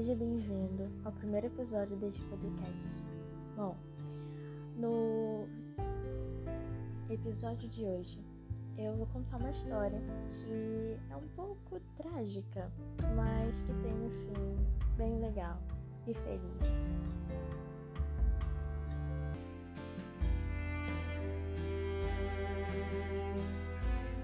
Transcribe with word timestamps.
seja 0.00 0.14
bem-vindo 0.14 0.90
ao 1.04 1.12
primeiro 1.12 1.48
episódio 1.48 1.94
deste 1.96 2.22
podcast. 2.22 3.02
Bom, 3.54 3.76
no 4.74 5.46
episódio 7.10 7.68
de 7.68 7.84
hoje 7.84 8.18
eu 8.78 8.96
vou 8.96 9.06
contar 9.08 9.36
uma 9.36 9.50
história 9.50 10.00
que 10.32 10.96
é 11.10 11.16
um 11.16 11.28
pouco 11.36 11.78
trágica, 11.98 12.72
mas 13.14 13.60
que 13.60 13.74
tem 13.74 13.92
um 13.92 14.08
fim 14.08 14.96
bem 14.96 15.20
legal 15.20 15.60
e 16.06 16.14
feliz. 16.14 16.40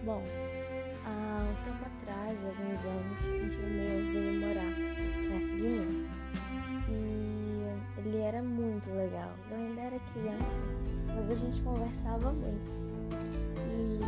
Bom, 0.07 0.23
mas 11.27 11.31
a 11.31 11.35
gente 11.35 11.61
conversava 11.63 12.33
muito. 12.33 12.79
E 13.69 14.01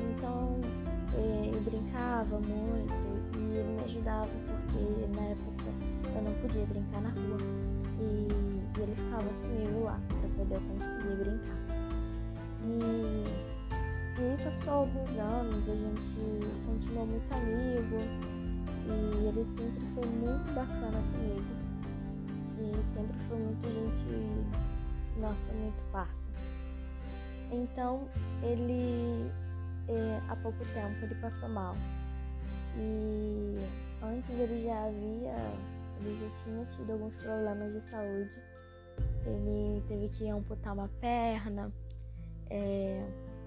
então 0.00 0.60
eh, 1.14 1.50
eu 1.52 1.60
brincava 1.62 2.38
muito 2.40 3.38
e 3.38 3.56
ele 3.56 3.72
me 3.72 3.84
ajudava 3.84 4.30
porque 4.46 5.06
na 5.14 5.22
época 5.28 5.64
eu 6.14 6.22
não 6.22 6.32
podia 6.40 6.66
brincar 6.66 7.00
na 7.02 7.08
rua. 7.10 7.38
E, 7.98 8.28
e 8.78 8.82
ele 8.82 8.94
ficava 8.94 9.28
comigo 9.28 9.84
lá 9.84 10.00
para 10.08 10.28
poder 10.36 10.60
conseguir 10.60 11.16
brincar. 11.16 11.58
E 12.64 13.52
e 14.18 14.24
aí 14.24 14.36
passou 14.44 14.72
alguns 14.74 15.16
anos, 15.16 15.66
a 15.66 15.74
gente 15.74 16.46
continuou 16.66 17.06
muito 17.06 17.32
amigo 17.32 17.96
e 18.86 19.26
ele 19.26 19.44
sempre 19.56 19.86
foi 19.94 20.06
muito 20.06 20.54
bacana 20.54 21.02
comigo. 21.12 21.46
E 22.58 22.94
sempre 22.94 23.18
foi 23.26 23.38
muito 23.38 23.68
gente, 23.68 24.71
nossa, 25.32 25.52
muito 25.54 25.82
parça. 25.90 26.28
Então 27.50 28.08
ele 28.42 29.30
é, 29.88 30.20
há 30.28 30.36
pouco 30.36 30.58
tempo 30.58 31.04
ele 31.04 31.14
passou 31.16 31.48
mal. 31.48 31.74
E 32.76 33.58
antes 34.02 34.30
ele 34.30 34.62
já 34.62 34.86
havia, 34.86 35.36
ele 36.00 36.18
já 36.20 36.44
tinha 36.44 36.64
tido 36.76 36.92
alguns 36.92 37.14
problemas 37.14 37.72
de 37.72 37.90
saúde. 37.90 38.30
Ele 39.26 39.82
teve 39.88 40.08
que 40.10 40.28
amputar 40.28 40.74
uma 40.74 40.88
perna. 41.00 41.72
É, 42.50 43.06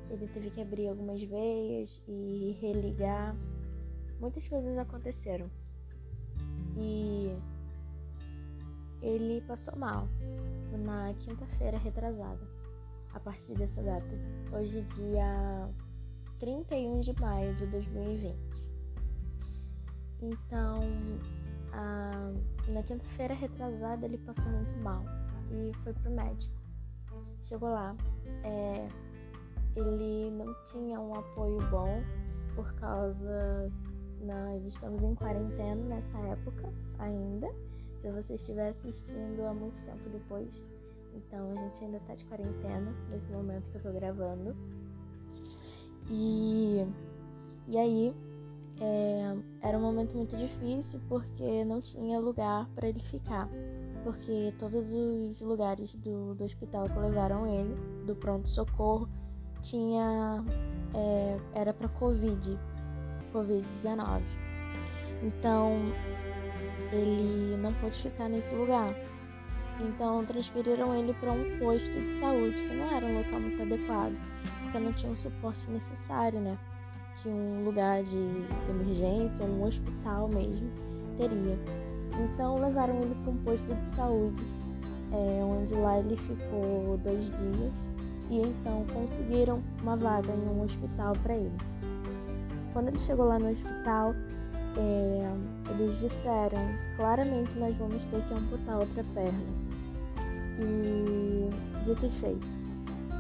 ele 0.10 0.28
teve 0.28 0.50
que 0.52 0.62
abrir 0.62 0.88
algumas 0.88 1.22
veias 1.22 1.90
e 2.08 2.58
religar. 2.62 3.36
Muitas 4.20 4.48
coisas 4.48 4.78
aconteceram. 4.78 5.50
E 6.78 7.36
ele 9.06 9.42
passou 9.42 9.78
mal 9.78 10.08
na 10.84 11.14
quinta-feira 11.20 11.78
retrasada, 11.78 12.40
a 13.14 13.20
partir 13.20 13.54
dessa 13.54 13.82
data. 13.82 14.10
Hoje, 14.52 14.82
dia 14.96 15.70
31 16.40 17.02
de 17.02 17.22
maio 17.22 17.56
de 17.56 17.68
2020. 17.68 18.36
Então, 20.22 20.80
a, 21.72 22.32
na 22.68 22.84
quinta-feira 22.84 23.36
retrasada, 23.36 24.06
ele 24.06 24.18
passou 24.18 24.52
muito 24.52 24.76
mal 24.80 25.04
e 25.52 25.72
foi 25.84 25.94
pro 25.94 26.12
médico. 26.12 26.56
Chegou 27.44 27.70
lá, 27.70 27.96
é, 28.44 28.88
ele 29.76 30.32
não 30.32 30.52
tinha 30.72 31.00
um 31.00 31.14
apoio 31.14 31.60
bom 31.70 32.02
por 32.56 32.74
causa 32.74 33.72
nós 34.22 34.66
estamos 34.66 35.02
em 35.04 35.14
quarentena 35.14 35.76
nessa 35.76 36.18
época 36.20 36.74
ainda. 37.00 37.48
Se 38.06 38.12
você 38.12 38.36
estiver 38.36 38.70
assistindo 38.70 39.48
há 39.48 39.52
muito 39.52 39.84
tempo 39.84 40.08
depois, 40.12 40.48
então 41.16 41.54
a 41.54 41.56
gente 41.56 41.86
ainda 41.86 42.00
tá 42.02 42.14
de 42.14 42.24
quarentena 42.26 42.94
nesse 43.10 43.32
momento 43.32 43.64
que 43.72 43.78
eu 43.78 43.82
tô 43.82 43.92
gravando. 43.94 44.56
E, 46.12 46.86
e 47.68 47.76
aí 47.76 48.14
é, 48.80 49.36
era 49.60 49.76
um 49.76 49.82
momento 49.82 50.16
muito 50.16 50.38
difícil 50.38 51.02
porque 51.10 51.66
não 51.66 51.82
tinha 51.82 52.20
lugar 52.20 52.70
para 52.76 52.90
ele 52.90 53.00
ficar. 53.00 53.50
Porque 54.04 54.54
todos 54.60 54.88
os 54.94 55.42
lugares 55.42 55.96
do, 55.96 56.36
do 56.36 56.44
hospital 56.44 56.88
que 56.88 57.00
levaram 57.00 57.48
ele, 57.48 57.76
do 58.06 58.16
pronto-socorro, 58.16 59.10
tinha 59.64 60.46
é, 60.94 61.40
era 61.56 61.74
para 61.74 61.90
Covid, 61.90 62.56
Covid-19. 63.34 64.22
Então 65.24 65.80
ele 66.92 67.58
não 67.58 67.74
pôde 67.74 68.02
ficar 68.02 68.30
nesse 68.30 68.54
lugar. 68.56 68.94
Então 69.80 70.24
transferiram 70.26 70.96
ele 70.96 71.14
para 71.16 71.32
um 71.32 71.60
posto 71.60 71.92
de 71.92 72.14
saúde, 72.16 72.64
que 72.64 72.74
não 72.74 72.96
era 72.96 73.06
um 73.06 73.18
local 73.18 73.40
muito 73.40 73.62
adequado, 73.62 74.14
porque 74.64 74.80
não 74.80 74.94
tinha 74.94 75.12
o 75.12 75.16
suporte 75.16 75.70
necessário, 75.70 76.40
né? 76.40 76.58
Que 77.18 77.30
um 77.30 77.64
lugar 77.64 78.04
de 78.04 78.18
emergência, 78.70 79.46
um 79.46 79.64
hospital 79.64 80.28
mesmo, 80.30 80.70
teria. 81.18 81.60
Então 82.18 82.60
levaram 82.60 83.02
ele 83.02 83.16
para 83.16 83.32
um 83.32 83.38
posto 83.38 83.66
de 83.66 83.96
saúde, 83.96 84.44
é, 85.12 85.44
onde 85.44 85.74
lá 85.74 86.00
ele 86.00 86.16
ficou 86.16 86.98
dois 87.04 87.26
dias 87.26 87.74
e 88.30 88.42
então 88.42 88.86
conseguiram 88.94 89.62
uma 89.82 89.96
vaga 89.96 90.32
em 90.32 90.48
um 90.50 90.64
hospital 90.64 91.14
para 91.22 91.36
ele. 91.36 91.52
Quando 92.74 92.90
ele 92.90 93.00
chegou 93.00 93.26
lá 93.26 93.40
no 93.40 93.52
hospital, 93.52 94.14
é, 94.78 95.72
eles 95.72 96.00
disseram 96.00 96.78
claramente 96.98 97.58
nós 97.58 97.76
vamos 97.78 98.06
ter 98.06 98.22
que 98.24 98.34
amputar 98.34 98.80
outra 98.80 99.04
perna. 99.14 99.66
E 100.60 101.50
dito 101.86 102.06
e 102.06 102.12
feito, 102.20 102.48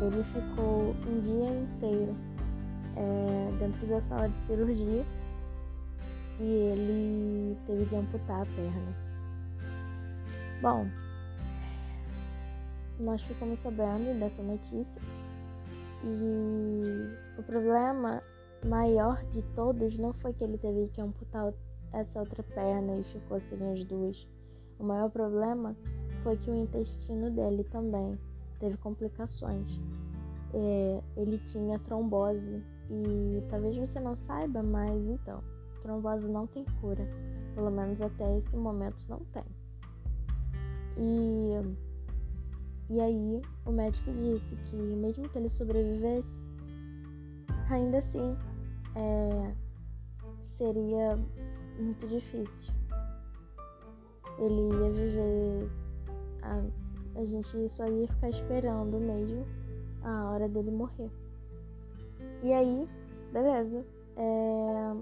ele 0.01 0.23
ficou 0.23 0.95
um 1.07 1.19
dia 1.21 1.49
inteiro 1.49 2.15
é, 2.95 3.57
dentro 3.59 3.87
da 3.87 4.01
sala 4.03 4.29
de 4.29 4.37
cirurgia 4.45 5.05
e 6.39 6.43
ele 6.43 7.57
teve 7.65 7.85
de 7.85 7.95
amputar 7.95 8.41
a 8.41 8.45
perna. 8.45 9.05
Bom, 10.61 10.87
nós 12.99 13.21
ficamos 13.23 13.59
sabendo 13.59 14.17
dessa 14.19 14.41
notícia 14.41 15.01
e 16.03 17.15
o 17.37 17.43
problema 17.43 18.21
maior 18.65 19.23
de 19.25 19.41
todos 19.55 19.97
não 19.97 20.13
foi 20.13 20.33
que 20.33 20.43
ele 20.43 20.57
teve 20.57 20.89
que 20.89 21.01
amputar 21.01 21.53
essa 21.93 22.19
outra 22.19 22.43
perna 22.43 22.95
e 22.95 23.03
ficou 23.03 23.39
sem 23.39 23.71
as 23.71 23.83
duas. 23.85 24.27
O 24.79 24.83
maior 24.83 25.09
problema 25.09 25.75
foi 26.23 26.35
que 26.37 26.49
o 26.49 26.55
intestino 26.55 27.29
dele 27.29 27.63
também 27.65 28.17
teve 28.59 28.77
complicações. 28.77 29.79
É, 30.53 31.01
ele 31.17 31.37
tinha 31.39 31.79
trombose 31.79 32.63
e 32.89 33.43
talvez 33.49 33.77
você 33.77 33.99
não 33.99 34.15
saiba, 34.15 34.61
mas 34.61 35.05
então, 35.07 35.41
trombose 35.81 36.27
não 36.27 36.47
tem 36.47 36.65
cura. 36.81 37.07
Pelo 37.53 37.71
menos 37.71 38.01
até 38.01 38.37
esse 38.37 38.57
momento 38.57 38.97
não 39.07 39.19
tem. 39.33 39.43
E 40.97 41.85
e 42.87 43.01
aí 43.01 43.41
o 43.65 43.71
médico 43.71 44.11
disse 44.13 44.55
que 44.65 44.75
mesmo 44.75 45.27
que 45.27 45.37
ele 45.39 45.49
sobrevivesse, 45.49 46.45
ainda 47.67 47.97
assim 47.97 48.37
é, 48.95 49.53
seria 50.57 51.19
muito 51.79 52.07
difícil. 52.07 52.73
Ele 54.37 54.73
ia 54.73 54.91
viver. 54.91 55.69
A, 56.41 56.61
a 57.19 57.25
gente 57.25 57.69
só 57.69 57.87
ia 57.87 58.07
ficar 58.07 58.29
esperando 58.29 58.99
mesmo 58.99 59.45
a 60.03 60.31
hora 60.31 60.47
dele 60.47 60.71
morrer. 60.71 61.09
E 62.43 62.53
aí, 62.53 62.87
beleza. 63.31 63.85
É, 64.17 64.95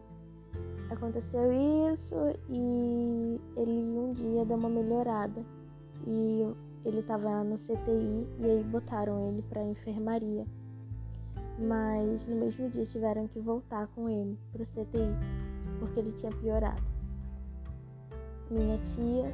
aconteceu 0.91 1.51
isso 1.93 2.15
e 2.49 3.39
ele 3.57 3.71
um 3.71 4.13
dia 4.13 4.45
deu 4.45 4.57
uma 4.57 4.69
melhorada. 4.69 5.43
E 6.05 6.47
ele 6.85 6.99
estava 6.99 7.43
no 7.43 7.55
CTI 7.57 8.27
e 8.39 8.45
aí 8.45 8.63
botaram 8.63 9.29
ele 9.29 9.41
para 9.43 9.63
enfermaria. 9.63 10.45
Mas 11.59 12.27
no 12.27 12.35
mesmo 12.35 12.69
dia 12.69 12.85
tiveram 12.85 13.27
que 13.27 13.39
voltar 13.39 13.87
com 13.87 14.09
ele 14.09 14.37
pro 14.51 14.65
CTI 14.65 15.15
porque 15.79 15.99
ele 15.99 16.11
tinha 16.13 16.31
piorado. 16.31 16.83
Minha 18.49 18.77
tia 18.79 19.33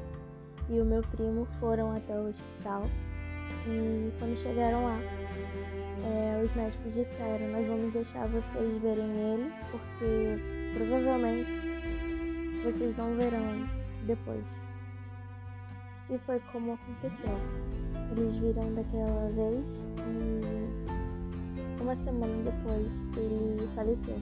e 0.69 0.80
o 0.80 0.86
meu 0.86 1.01
primo 1.01 1.45
foram 1.60 1.95
até 1.95 2.13
o 2.13 2.30
hospital 2.30 2.83
e 3.68 4.12
quando 4.18 4.38
chegaram 4.38 4.83
lá, 4.86 4.98
é, 6.04 6.44
os 6.44 6.56
médicos 6.56 6.94
disseram: 6.94 7.51
Nós 7.51 7.68
vamos 7.68 7.94
deixar 7.94 8.27
vocês 8.27 8.81
verem 8.81 9.12
ele 9.12 9.51
porque 9.71 10.39
provavelmente 10.75 11.50
vocês 12.63 12.95
não 12.98 13.16
verão 13.16 13.68
depois. 14.06 14.44
E 16.10 16.18
foi 16.19 16.39
como 16.51 16.74
aconteceu. 16.74 17.38
Eles 18.12 18.36
viram 18.38 18.74
daquela 18.74 19.30
vez 19.30 19.66
e 20.00 20.89
uma 21.81 21.96
semana 21.96 22.34
depois 22.44 22.88
ele 23.18 23.68
faleceu. 23.76 24.18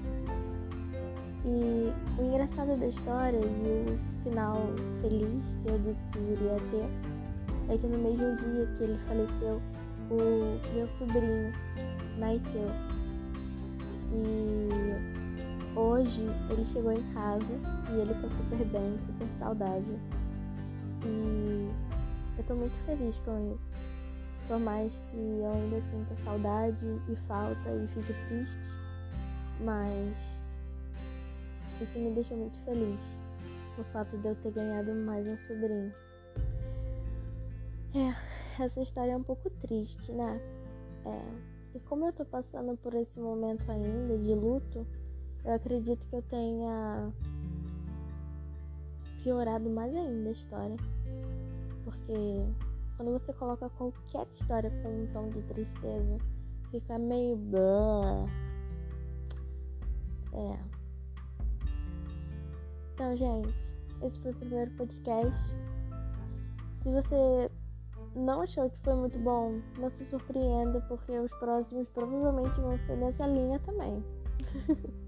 E 1.46 1.94
o 2.20 2.26
engraçado 2.26 2.78
da 2.78 2.88
história 2.88 3.40
e 3.40 3.86
o 3.90 4.24
final 4.24 4.58
feliz 5.02 5.56
que 5.64 5.72
eu 5.72 5.80
disse 5.80 6.08
que 6.12 6.20
iria 6.20 6.58
ter 6.72 7.74
é 7.74 7.78
que 7.78 7.88
no 7.88 7.98
mesmo 7.98 8.36
dia 8.38 8.68
que 8.78 8.84
ele 8.84 8.98
faleceu, 9.08 9.62
o 10.10 10.76
meu 10.76 10.88
sobrinho 10.98 11.54
nasceu. 12.18 12.70
E 14.14 15.78
hoje 15.78 16.26
ele 16.50 16.66
chegou 16.66 16.92
em 16.92 17.04
casa 17.14 17.54
e 17.92 18.00
ele 18.00 18.14
tá 18.14 18.30
super 18.30 18.66
bem, 18.68 18.98
super 19.06 19.28
saudável. 19.38 20.00
E 21.06 21.70
eu 22.38 22.44
tô 22.46 22.56
muito 22.56 22.76
feliz 22.86 23.16
com 23.20 23.54
isso. 23.54 23.72
Por 24.48 24.60
mais 24.60 24.94
que 25.12 25.18
eu 25.18 25.52
ainda 25.52 25.82
sinta 25.82 26.16
saudade 26.24 26.86
e 27.10 27.16
falta 27.28 27.70
e 27.70 27.88
fique 27.88 28.14
triste, 28.28 28.58
mas 29.60 30.42
isso 31.82 32.00
me 32.00 32.12
deixa 32.12 32.34
muito 32.36 32.58
feliz. 32.64 33.00
O 33.78 33.84
fato 33.92 34.18
de 34.18 34.28
eu 34.28 34.36
ter 34.36 34.52
ganhado 34.52 34.94
mais 34.94 35.28
um 35.28 35.38
sobrinho. 35.38 35.92
É, 37.94 38.64
essa 38.64 38.82
história 38.82 39.12
é 39.12 39.18
um 39.18 39.24
pouco 39.24 39.50
triste, 39.50 40.12
né? 40.12 40.42
É. 41.06 41.78
E 41.78 41.80
como 41.82 42.06
eu 42.06 42.14
tô 42.14 42.26
passando 42.26 42.76
por 42.78 42.94
esse 42.96 43.20
momento 43.20 43.70
ainda 43.70 44.18
de 44.18 44.34
luto, 44.34 44.88
eu 45.44 45.54
acredito 45.54 46.08
que 46.08 46.16
eu 46.16 46.22
tenha 46.24 47.12
piorado 49.24 49.70
mais 49.70 49.94
ainda 49.96 50.30
a 50.30 50.32
história. 50.32 50.78
Porque 51.84 52.14
quando 52.98 53.12
você 53.12 53.32
coloca 53.34 53.70
qualquer 53.70 54.28
história 54.34 54.72
com 54.82 54.90
um 54.90 55.08
tom 55.14 55.30
de 55.30 55.42
tristeza, 55.44 56.18
fica 56.72 56.98
meio. 56.98 57.38
É. 60.34 60.60
Então, 62.94 63.16
gente, 63.16 63.56
esse 64.02 64.20
foi 64.20 64.32
o 64.32 64.36
primeiro 64.36 64.72
podcast. 64.72 65.56
Se 66.80 66.92
você 66.92 67.52
não 68.16 68.42
achou 68.42 68.70
que 68.70 68.80
foi 68.80 68.96
muito 68.96 69.20
bom, 69.20 69.62
não 69.78 69.92
se 69.92 70.04
surpreenda, 70.04 70.82
porque 70.88 71.18
os 71.20 71.32
próximos 71.40 71.88
provavelmente 71.90 72.60
vão 72.60 72.78
ser 72.80 72.98
nessa 72.98 73.28
linha 73.28 73.60
também. 73.60 74.04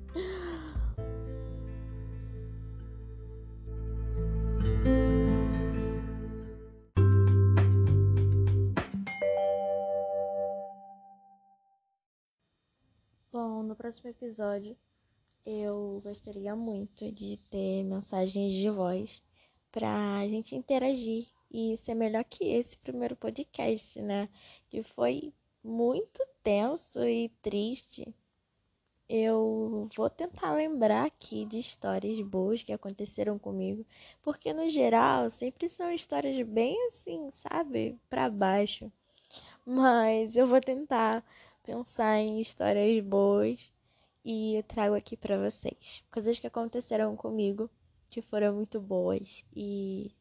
próximo 13.89 14.11
episódio 14.11 14.77
eu 15.43 15.99
gostaria 16.03 16.55
muito 16.55 17.11
de 17.11 17.37
ter 17.49 17.83
mensagens 17.83 18.53
de 18.53 18.69
voz 18.69 19.23
para 19.71 20.19
a 20.19 20.27
gente 20.27 20.55
interagir 20.55 21.25
e 21.49 21.75
ser 21.75 21.95
melhor 21.95 22.23
que 22.23 22.53
esse 22.53 22.77
primeiro 22.77 23.15
podcast, 23.15 23.99
né? 23.99 24.29
Que 24.69 24.83
foi 24.83 25.33
muito 25.63 26.21
tenso 26.43 27.03
e 27.03 27.29
triste. 27.41 28.13
Eu 29.09 29.89
vou 29.95 30.07
tentar 30.07 30.53
lembrar 30.53 31.05
aqui 31.05 31.43
de 31.43 31.57
histórias 31.57 32.21
boas 32.21 32.61
que 32.61 32.71
aconteceram 32.71 33.39
comigo, 33.39 33.83
porque 34.21 34.53
no 34.53 34.69
geral 34.69 35.31
sempre 35.31 35.67
são 35.67 35.91
histórias 35.91 36.39
bem 36.47 36.77
assim, 36.85 37.31
sabe, 37.31 37.97
para 38.07 38.29
baixo. 38.29 38.91
Mas 39.65 40.35
eu 40.35 40.45
vou 40.45 40.61
tentar 40.61 41.25
pensar 41.63 42.19
em 42.19 42.39
histórias 42.39 43.03
boas 43.03 43.71
e 44.23 44.55
eu 44.55 44.63
trago 44.63 44.95
aqui 44.95 45.15
para 45.15 45.37
vocês 45.37 46.03
coisas 46.11 46.37
que 46.39 46.47
aconteceram 46.47 47.15
comigo 47.15 47.69
que 48.09 48.21
foram 48.21 48.53
muito 48.53 48.79
boas 48.81 49.45
e 49.55 50.11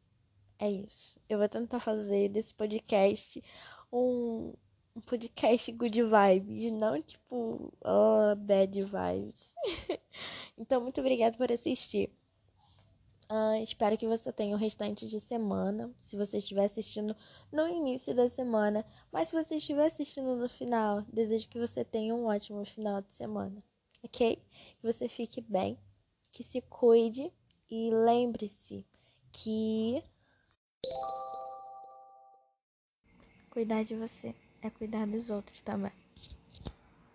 é 0.59 0.69
isso. 0.69 1.19
Eu 1.29 1.39
vou 1.39 1.49
tentar 1.49 1.79
fazer 1.79 2.29
desse 2.29 2.53
podcast 2.53 3.43
um, 3.91 4.53
um 4.95 5.01
podcast 5.01 5.71
good 5.71 6.01
vibes, 6.03 6.71
não 6.73 7.01
tipo 7.01 7.73
oh, 7.81 8.35
bad 8.35 8.83
vibes. 8.83 9.55
então, 10.57 10.81
muito 10.81 10.99
obrigada 10.99 11.37
por 11.37 11.51
assistir. 11.51 12.11
Uh, 13.31 13.63
espero 13.63 13.97
que 13.97 14.07
você 14.07 14.33
tenha 14.33 14.55
o 14.55 14.59
restante 14.59 15.07
de 15.07 15.19
semana. 15.19 15.91
Se 15.99 16.17
você 16.17 16.39
estiver 16.39 16.65
assistindo 16.65 17.15
no 17.51 17.67
início 17.67 18.13
da 18.13 18.27
semana, 18.27 18.85
mas 19.11 19.29
se 19.29 19.35
você 19.35 19.55
estiver 19.55 19.85
assistindo 19.85 20.35
no 20.35 20.49
final, 20.49 21.03
desejo 21.13 21.47
que 21.47 21.59
você 21.59 21.85
tenha 21.85 22.13
um 22.13 22.25
ótimo 22.25 22.65
final 22.65 23.01
de 23.01 23.15
semana 23.15 23.63
ok? 24.03 24.35
Que 24.35 24.83
você 24.83 25.07
fique 25.07 25.41
bem, 25.41 25.77
que 26.31 26.43
se 26.43 26.61
cuide 26.61 27.31
e 27.69 27.91
lembre-se 27.91 28.85
que 29.31 30.03
cuidar 33.49 33.83
de 33.83 33.95
você 33.95 34.33
é 34.61 34.69
cuidar 34.69 35.05
dos 35.05 35.29
outros 35.29 35.61
também. 35.61 35.91